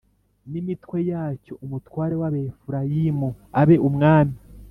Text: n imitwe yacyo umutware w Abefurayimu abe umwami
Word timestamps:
n 0.51 0.53
imitwe 0.61 0.97
yacyo 1.11 1.53
umutware 1.65 2.15
w 2.21 2.23
Abefurayimu 2.29 3.29
abe 3.61 3.75
umwami 3.89 4.37